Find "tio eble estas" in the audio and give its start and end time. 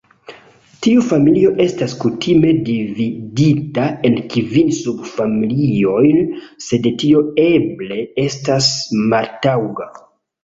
7.03-8.71